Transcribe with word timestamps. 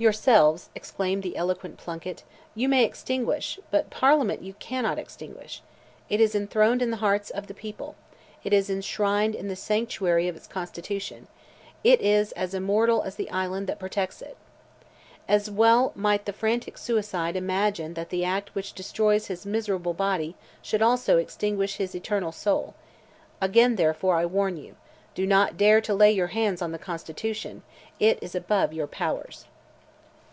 "Yourselves," 0.00 0.68
exclaimed 0.76 1.24
the 1.24 1.34
eloquent 1.34 1.76
Plunkett, 1.76 2.22
"you 2.54 2.68
may 2.68 2.84
extinguish, 2.84 3.58
but 3.72 3.90
Parliament 3.90 4.44
you 4.44 4.52
cannot 4.60 4.96
extinguish. 4.96 5.60
It 6.08 6.20
is 6.20 6.36
enthroned 6.36 6.82
in 6.82 6.92
the 6.92 6.98
hearts 6.98 7.30
of 7.30 7.48
the 7.48 7.54
people—it 7.54 8.52
is 8.52 8.70
enshrined 8.70 9.34
in 9.34 9.48
the 9.48 9.56
sanctuary 9.56 10.28
of 10.28 10.40
the 10.40 10.48
constitution—it 10.48 12.00
is 12.00 12.30
as 12.30 12.54
immortal 12.54 13.02
as 13.02 13.16
the 13.16 13.28
island 13.32 13.66
that 13.66 13.80
protects 13.80 14.22
it. 14.22 14.36
As 15.26 15.50
well 15.50 15.90
might 15.96 16.26
the 16.26 16.32
frantic 16.32 16.78
suicide 16.78 17.34
imagine 17.34 17.94
that 17.94 18.10
the 18.10 18.24
act 18.24 18.54
which 18.54 18.74
destroys 18.74 19.26
his 19.26 19.44
miserable 19.44 19.94
body 19.94 20.36
should 20.62 20.80
also 20.80 21.18
extinguish 21.18 21.78
his 21.78 21.92
eternal 21.96 22.30
soul. 22.30 22.76
Again, 23.40 23.74
therefore, 23.74 24.14
I 24.14 24.26
warn 24.26 24.58
you. 24.58 24.76
Do 25.16 25.26
not 25.26 25.56
dare 25.56 25.80
to 25.80 25.92
lay 25.92 26.12
your 26.12 26.28
hands 26.28 26.62
on 26.62 26.70
the 26.70 26.78
Constitution—it 26.78 28.16
is 28.22 28.36
above 28.36 28.72
your 28.72 28.86
powers!" 28.86 29.46